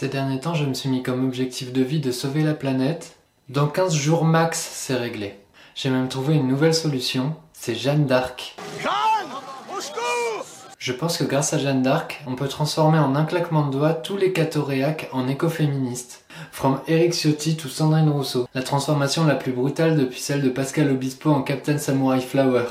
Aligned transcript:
Ces 0.00 0.08
derniers 0.08 0.40
temps, 0.40 0.54
je 0.54 0.64
me 0.64 0.72
suis 0.72 0.88
mis 0.88 1.02
comme 1.02 1.26
objectif 1.26 1.74
de 1.74 1.82
vie 1.82 2.00
de 2.00 2.10
sauver 2.10 2.42
la 2.42 2.54
planète. 2.54 3.18
Dans 3.50 3.66
15 3.66 3.92
jours 3.92 4.24
max, 4.24 4.58
c'est 4.58 4.94
réglé. 4.94 5.38
J'ai 5.74 5.90
même 5.90 6.08
trouvé 6.08 6.36
une 6.36 6.48
nouvelle 6.48 6.72
solution, 6.72 7.36
c'est 7.52 7.74
Jeanne 7.74 8.06
d'Arc. 8.06 8.56
Je 10.78 10.92
pense 10.94 11.18
que 11.18 11.24
grâce 11.24 11.52
à 11.52 11.58
Jeanne 11.58 11.82
d'Arc, 11.82 12.24
on 12.26 12.34
peut 12.34 12.48
transformer 12.48 12.98
en 12.98 13.14
un 13.14 13.26
claquement 13.26 13.66
de 13.66 13.72
doigts 13.72 13.92
tous 13.92 14.16
les 14.16 14.32
catoréacs 14.32 15.10
en 15.12 15.28
écoféministes. 15.28 16.24
From 16.50 16.80
Eric 16.88 17.12
Ciotti 17.12 17.58
to 17.58 17.68
Sandrine 17.68 18.08
Rousseau. 18.08 18.48
La 18.54 18.62
transformation 18.62 19.26
la 19.26 19.34
plus 19.34 19.52
brutale 19.52 19.98
depuis 19.98 20.20
celle 20.20 20.40
de 20.40 20.48
Pascal 20.48 20.90
Obispo 20.90 21.30
en 21.30 21.42
Captain 21.42 21.76
Samurai 21.76 22.20
Flower. 22.20 22.64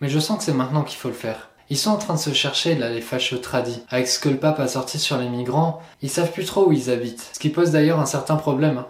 Mais 0.00 0.08
je 0.08 0.18
sens 0.18 0.38
que 0.38 0.44
c'est 0.44 0.54
maintenant 0.54 0.84
qu'il 0.84 0.96
faut 0.96 1.08
le 1.08 1.14
faire. 1.14 1.50
Ils 1.70 1.76
sont 1.76 1.90
en 1.90 1.96
train 1.98 2.14
de 2.14 2.18
se 2.18 2.32
chercher, 2.32 2.74
là, 2.76 2.88
les 2.88 3.02
fâcheux 3.02 3.40
tradis. 3.40 3.82
Avec 3.90 4.08
ce 4.08 4.18
que 4.18 4.30
le 4.30 4.38
pape 4.38 4.58
a 4.58 4.68
sorti 4.68 4.98
sur 4.98 5.18
les 5.18 5.28
migrants, 5.28 5.82
ils 6.00 6.08
savent 6.08 6.32
plus 6.32 6.46
trop 6.46 6.66
où 6.66 6.72
ils 6.72 6.90
habitent. 6.90 7.28
Ce 7.34 7.38
qui 7.38 7.50
pose 7.50 7.72
d'ailleurs 7.72 8.00
un 8.00 8.06
certain 8.06 8.36
problème. 8.36 8.78
hein. 8.78 8.86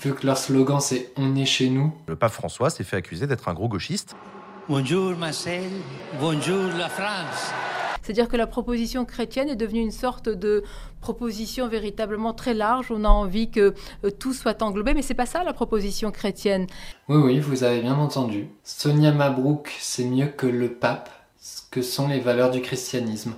Vu 0.00 0.14
que 0.14 0.26
leur 0.26 0.38
slogan 0.38 0.80
c'est 0.80 1.10
On 1.16 1.34
est 1.36 1.44
chez 1.44 1.70
nous, 1.70 1.92
Le 2.06 2.16
pape 2.16 2.32
François 2.32 2.70
s'est 2.70 2.84
fait 2.84 2.96
accuser 2.96 3.26
d'être 3.26 3.48
un 3.48 3.54
gros 3.54 3.68
gauchiste. 3.68 4.14
Bonjour 4.68 5.10
Marcel, 5.16 5.70
bonjour 6.20 6.70
la 6.78 6.88
France. 6.88 7.50
C'est-à-dire 8.00 8.28
que 8.28 8.36
la 8.36 8.46
proposition 8.48 9.04
chrétienne 9.04 9.48
est 9.48 9.56
devenue 9.56 9.80
une 9.80 9.92
sorte 9.92 10.28
de 10.28 10.62
proposition 11.00 11.68
véritablement 11.68 12.32
très 12.32 12.54
large. 12.54 12.86
On 12.90 13.04
a 13.04 13.08
envie 13.08 13.50
que 13.50 13.74
euh, 14.04 14.10
tout 14.10 14.32
soit 14.32 14.60
englobé, 14.62 14.94
mais 14.94 15.02
c'est 15.02 15.14
pas 15.14 15.26
ça 15.26 15.44
la 15.44 15.52
proposition 15.52 16.10
chrétienne. 16.10 16.66
Oui, 17.08 17.16
oui, 17.16 17.38
vous 17.40 17.62
avez 17.64 17.80
bien 17.80 17.94
entendu. 17.94 18.48
Sonia 18.64 19.12
Mabrouk, 19.12 19.72
c'est 19.78 20.04
mieux 20.04 20.26
que 20.26 20.46
le 20.48 20.72
pape, 20.72 21.10
ce 21.42 21.60
que 21.72 21.82
sont 21.82 22.06
les 22.06 22.20
valeurs 22.20 22.52
du 22.52 22.60
christianisme. 22.60 23.34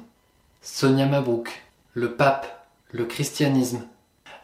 Sonia 0.61 1.07
Mabrouk, 1.07 1.63
le 1.95 2.13
pape, 2.13 2.67
le 2.93 3.07
christianisme. 3.07 3.81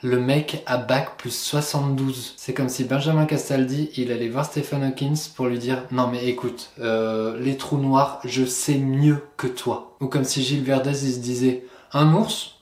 Le 0.03 0.19
mec 0.19 0.63
a 0.65 0.79
bac 0.79 1.19
plus 1.19 1.37
72. 1.37 2.33
C'est 2.39 2.55
comme 2.55 2.71
si 2.71 2.85
Benjamin 2.85 3.27
Castaldi, 3.27 3.91
il 3.99 4.13
allait 4.13 4.31
voir 4.31 4.47
Stephen 4.47 4.83
Hawkins 4.83 5.29
pour 5.37 5.47
lui 5.47 5.59
dire 5.59 5.85
Non 5.91 6.07
mais 6.07 6.25
écoute, 6.25 6.71
euh, 6.81 7.39
les 7.39 7.59
trous 7.59 7.77
noirs, 7.77 8.21
je 8.25 8.47
sais 8.47 8.79
mieux 8.79 9.23
que 9.37 9.47
toi. 9.47 9.95
Ou 10.01 10.07
comme 10.07 10.25
si 10.25 10.43
Gilles 10.43 10.65
Verdez, 10.65 11.05
il 11.05 11.13
se 11.13 11.19
disait 11.19 11.65
Un 11.93 12.15
ours? 12.15 12.57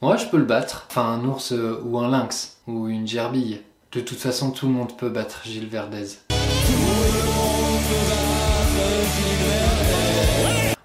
Ouais, 0.00 0.16
je 0.16 0.26
peux 0.28 0.38
le 0.38 0.46
battre. 0.46 0.86
Enfin, 0.88 1.04
un 1.04 1.22
ours 1.26 1.52
euh, 1.52 1.78
ou 1.84 1.98
un 1.98 2.08
lynx, 2.08 2.56
ou 2.66 2.88
une 2.88 3.06
gerbille. 3.06 3.60
De 3.92 4.00
toute 4.00 4.18
façon, 4.18 4.50
tout 4.50 4.66
le 4.66 4.72
monde 4.72 4.96
peut 4.96 5.10
battre 5.10 5.42
Gilles 5.44 5.68
Verdez. 5.68 6.16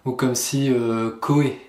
Ou 0.08 0.13
comme 0.13 0.36
si 0.36 0.72
euh, 0.72 1.11
Koé. 1.19 1.59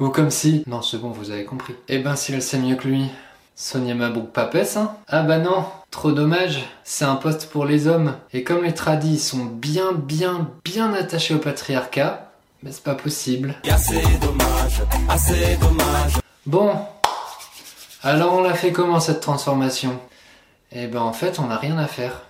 Ou 0.00 0.08
comme 0.08 0.30
si... 0.30 0.64
Non, 0.66 0.82
c'est 0.82 0.98
bon, 0.98 1.10
vous 1.10 1.30
avez 1.30 1.44
compris. 1.44 1.76
Eh 1.86 2.00
ben, 2.00 2.16
si 2.16 2.32
elle 2.32 2.42
sait 2.42 2.58
mieux 2.58 2.74
que 2.74 2.88
lui. 2.88 3.08
Sonia 3.54 3.94
Mabrouk 3.94 4.32
papesse, 4.32 4.76
hein 4.76 4.96
Ah 5.06 5.22
bah 5.22 5.38
non, 5.38 5.64
trop 5.92 6.10
dommage. 6.10 6.64
C'est 6.82 7.04
un 7.04 7.14
poste 7.14 7.48
pour 7.50 7.66
les 7.66 7.86
hommes. 7.86 8.16
Et 8.32 8.42
comme 8.42 8.64
les 8.64 8.74
tradis 8.74 9.20
sont 9.20 9.44
bien, 9.44 9.92
bien, 9.92 10.50
bien 10.64 10.92
attachés 10.92 11.34
au 11.34 11.38
patriarcat, 11.38 12.32
bah 12.64 12.70
c'est 12.72 12.82
pas 12.82 12.96
possible. 12.96 13.54
Bon. 16.46 16.72
Alors 18.02 18.34
on 18.34 18.42
l'a 18.42 18.54
fait 18.54 18.72
comment 18.72 18.98
cette 18.98 19.20
transformation? 19.20 20.00
Eh 20.72 20.88
ben 20.88 21.00
en 21.00 21.12
fait, 21.12 21.38
on 21.38 21.46
n'a 21.46 21.58
rien 21.58 21.78
à 21.78 21.86
faire. 21.86 22.22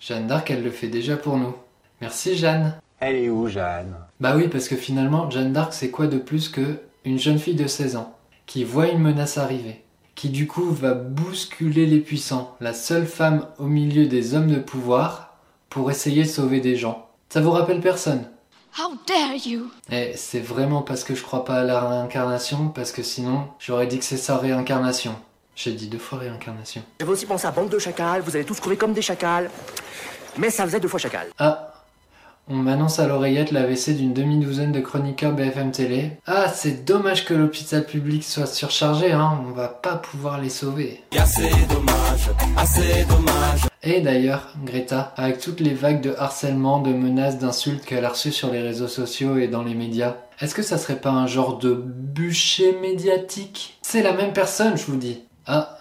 Jeanne 0.00 0.26
d'Arc, 0.26 0.50
elle 0.50 0.64
le 0.64 0.72
fait 0.72 0.88
déjà 0.88 1.16
pour 1.16 1.36
nous. 1.36 1.54
Merci 2.00 2.36
Jeanne. 2.36 2.74
Elle 3.00 3.16
est 3.16 3.30
où, 3.30 3.48
Jeanne? 3.48 3.94
Bah 4.20 4.34
oui, 4.36 4.48
parce 4.48 4.68
que 4.68 4.76
finalement, 4.76 5.30
Jeanne 5.30 5.54
d'Arc, 5.54 5.72
c'est 5.72 5.90
quoi 5.90 6.06
de 6.06 6.18
plus 6.18 6.50
que 6.50 6.80
une 7.06 7.18
jeune 7.18 7.38
fille 7.38 7.54
de 7.54 7.66
16 7.66 7.96
ans 7.96 8.14
qui 8.44 8.62
voit 8.62 8.88
une 8.88 8.98
menace 8.98 9.38
arriver, 9.38 9.82
qui 10.14 10.28
du 10.28 10.46
coup 10.46 10.70
va 10.70 10.92
bousculer 10.92 11.86
les 11.86 12.00
puissants, 12.00 12.56
la 12.60 12.74
seule 12.74 13.06
femme 13.06 13.46
au 13.58 13.64
milieu 13.64 14.04
des 14.04 14.34
hommes 14.34 14.50
de 14.50 14.58
pouvoir 14.58 15.38
pour 15.70 15.90
essayer 15.90 16.24
de 16.24 16.28
sauver 16.28 16.60
des 16.60 16.76
gens. 16.76 17.08
Ça 17.30 17.40
vous 17.40 17.52
rappelle 17.52 17.80
personne? 17.80 18.28
How 18.78 18.92
dare 19.06 19.34
you! 19.46 19.70
Et 19.90 20.12
c'est 20.16 20.40
vraiment 20.40 20.82
parce 20.82 21.02
que 21.02 21.14
je 21.14 21.22
crois 21.22 21.46
pas 21.46 21.60
à 21.60 21.64
la 21.64 21.80
réincarnation, 21.80 22.68
parce 22.68 22.92
que 22.92 23.02
sinon, 23.02 23.48
j'aurais 23.58 23.86
dit 23.86 23.98
que 23.98 24.04
c'est 24.04 24.18
sa 24.18 24.36
réincarnation. 24.36 25.14
J'ai 25.56 25.72
dit 25.72 25.88
deux 25.88 25.98
fois 25.98 26.18
réincarnation. 26.18 26.82
J'avais 27.00 27.12
aussi 27.12 27.26
pensé 27.26 27.46
à 27.46 27.50
bande 27.50 27.70
de 27.70 27.78
chacals, 27.78 28.20
vous 28.20 28.36
allez 28.36 28.44
tous 28.44 28.60
crever 28.60 28.76
comme 28.76 28.92
des 28.92 29.02
chacals. 29.02 29.50
Mais 30.36 30.50
ça 30.50 30.66
faisait 30.66 30.80
deux 30.80 30.88
fois 30.88 31.00
chacal. 31.00 31.28
Ah 31.38 31.69
On 32.52 32.56
m'annonce 32.56 32.98
à 32.98 33.06
l'oreillette 33.06 33.52
l'AVC 33.52 33.90
d'une 33.96 34.12
demi-douzaine 34.12 34.72
de 34.72 34.80
chroniqueurs 34.80 35.34
BFM 35.34 35.70
Télé. 35.70 36.10
Ah, 36.26 36.48
c'est 36.48 36.84
dommage 36.84 37.24
que 37.24 37.32
l'hôpital 37.32 37.86
public 37.86 38.24
soit 38.24 38.46
surchargé, 38.46 39.12
hein. 39.12 39.40
On 39.46 39.52
va 39.52 39.68
pas 39.68 39.94
pouvoir 39.94 40.40
les 40.40 40.48
sauver. 40.48 41.00
Et 43.84 44.00
d'ailleurs, 44.00 44.48
Greta, 44.64 45.14
avec 45.16 45.38
toutes 45.38 45.60
les 45.60 45.74
vagues 45.74 46.00
de 46.00 46.12
harcèlement, 46.18 46.80
de 46.80 46.92
menaces, 46.92 47.38
d'insultes 47.38 47.84
qu'elle 47.84 48.04
a 48.04 48.08
reçues 48.08 48.32
sur 48.32 48.50
les 48.50 48.60
réseaux 48.60 48.88
sociaux 48.88 49.38
et 49.38 49.46
dans 49.46 49.62
les 49.62 49.76
médias, 49.76 50.16
est-ce 50.40 50.56
que 50.56 50.62
ça 50.62 50.76
serait 50.76 51.00
pas 51.00 51.10
un 51.10 51.28
genre 51.28 51.58
de 51.58 51.72
bûcher 51.72 52.76
médiatique? 52.82 53.78
C'est 53.82 54.02
la 54.02 54.12
même 54.12 54.32
personne, 54.32 54.76
je 54.76 54.86
vous 54.86 54.96
dis. 54.96 55.22
Ah, 55.46 55.78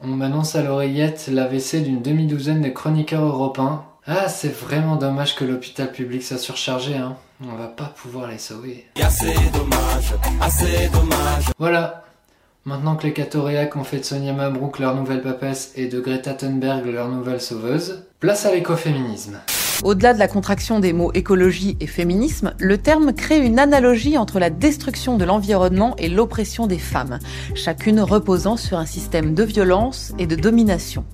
on 0.00 0.06
m'annonce 0.06 0.54
à 0.54 0.62
l'oreillette 0.62 1.28
l'AVC 1.32 1.82
d'une 1.82 2.00
demi-douzaine 2.00 2.62
de 2.62 2.68
chroniqueurs 2.68 3.24
européens. 3.24 3.86
Ah, 4.04 4.28
c'est 4.28 4.52
vraiment 4.52 4.96
dommage 4.96 5.36
que 5.36 5.44
l'hôpital 5.44 5.92
public 5.92 6.24
soit 6.24 6.38
surchargé, 6.38 6.96
hein. 6.96 7.16
On 7.40 7.56
va 7.56 7.68
pas 7.68 7.94
pouvoir 7.96 8.28
les 8.28 8.38
sauver. 8.38 8.84
Voilà. 11.56 12.04
Maintenant 12.64 12.96
que 12.96 13.04
les 13.04 13.12
Catoréacs 13.12 13.76
ont 13.76 13.84
fait 13.84 13.98
de 13.98 14.04
Sonia 14.04 14.32
Mabrouk 14.32 14.80
leur 14.80 14.96
nouvelle 14.96 15.22
papesse 15.22 15.70
et 15.76 15.86
de 15.86 16.00
Greta 16.00 16.34
Thunberg 16.34 16.86
leur 16.86 17.08
nouvelle 17.08 17.40
sauveuse, 17.40 18.02
place 18.18 18.44
à 18.44 18.52
l'écoféminisme. 18.52 19.38
Au-delà 19.84 20.14
de 20.14 20.18
la 20.18 20.28
contraction 20.28 20.80
des 20.80 20.92
mots 20.92 21.12
écologie 21.12 21.76
et 21.78 21.86
féminisme, 21.86 22.54
le 22.58 22.78
terme 22.78 23.12
crée 23.12 23.38
une 23.38 23.60
analogie 23.60 24.18
entre 24.18 24.40
la 24.40 24.50
destruction 24.50 25.16
de 25.16 25.24
l'environnement 25.24 25.94
et 25.98 26.08
l'oppression 26.08 26.66
des 26.66 26.78
femmes, 26.78 27.20
chacune 27.54 28.00
reposant 28.00 28.56
sur 28.56 28.78
un 28.78 28.86
système 28.86 29.34
de 29.34 29.44
violence 29.44 30.12
et 30.18 30.26
de 30.26 30.34
domination. 30.34 31.04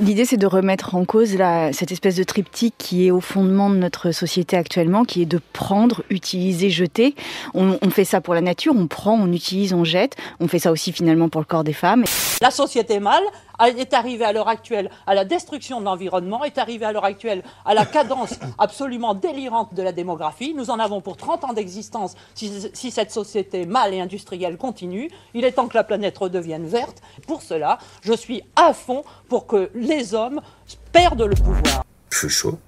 L'idée, 0.00 0.24
c'est 0.24 0.36
de 0.36 0.46
remettre 0.46 0.94
en 0.94 1.04
cause 1.04 1.36
cette 1.72 1.90
espèce 1.90 2.14
de 2.14 2.22
triptyque 2.22 2.74
qui 2.78 3.06
est 3.06 3.10
au 3.10 3.20
fondement 3.20 3.68
de 3.68 3.76
notre 3.76 4.12
société 4.12 4.56
actuellement, 4.56 5.04
qui 5.04 5.22
est 5.22 5.26
de 5.26 5.40
prendre, 5.52 6.02
utiliser, 6.08 6.70
jeter. 6.70 7.16
On, 7.54 7.78
on 7.82 7.90
fait 7.90 8.04
ça 8.04 8.20
pour 8.20 8.34
la 8.34 8.40
nature, 8.40 8.74
on 8.76 8.86
prend, 8.86 9.14
on 9.14 9.32
utilise, 9.32 9.72
on 9.72 9.82
jette. 9.82 10.16
On 10.38 10.46
fait 10.46 10.60
ça 10.60 10.70
aussi 10.70 10.92
finalement 10.92 11.28
pour 11.28 11.40
le 11.40 11.46
corps 11.46 11.64
des 11.64 11.72
femmes. 11.72 12.04
La 12.40 12.52
société 12.52 13.00
mâle 13.00 13.24
est 13.66 13.94
arrivée 13.94 14.24
à 14.24 14.32
l'heure 14.32 14.48
actuelle 14.48 14.90
à 15.06 15.14
la 15.14 15.24
destruction 15.24 15.80
de 15.80 15.84
l'environnement, 15.84 16.44
est 16.44 16.58
arrivée 16.58 16.84
à 16.84 16.92
l'heure 16.92 17.04
actuelle 17.04 17.42
à 17.64 17.74
la 17.74 17.86
cadence 17.86 18.34
absolument 18.58 19.14
délirante 19.14 19.74
de 19.74 19.82
la 19.82 19.92
démographie. 19.92 20.54
Nous 20.54 20.70
en 20.70 20.78
avons 20.78 21.00
pour 21.00 21.16
30 21.16 21.44
ans 21.44 21.52
d'existence 21.52 22.14
si, 22.34 22.70
si 22.72 22.90
cette 22.90 23.10
société 23.10 23.66
mâle 23.66 23.94
et 23.94 24.00
industrielle 24.00 24.56
continue. 24.56 25.10
Il 25.34 25.44
est 25.44 25.52
temps 25.52 25.68
que 25.68 25.76
la 25.76 25.84
planète 25.84 26.18
redevienne 26.18 26.66
verte. 26.66 27.02
Pour 27.26 27.42
cela, 27.42 27.78
je 28.02 28.12
suis 28.12 28.42
à 28.56 28.72
fond 28.72 29.04
pour 29.28 29.46
que 29.46 29.70
les 29.74 30.14
hommes 30.14 30.40
perdent 30.92 31.22
le 31.22 31.34
pouvoir. 31.34 31.84
Plus 32.10 32.28
chaud. 32.28 32.58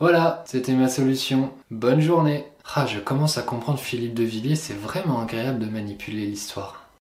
Voilà, 0.00 0.44
c'était 0.46 0.74
ma 0.74 0.88
solution. 0.88 1.50
Bonne 1.70 2.00
journée. 2.00 2.46
Ah, 2.74 2.86
je 2.86 3.00
commence 3.00 3.38
à 3.38 3.42
comprendre 3.42 3.78
Philippe 3.78 4.14
de 4.14 4.22
Villiers, 4.24 4.54
c'est 4.54 4.74
vraiment 4.74 5.20
agréable 5.20 5.58
de 5.58 5.66
manipuler 5.66 6.26
l'histoire. 6.26 6.87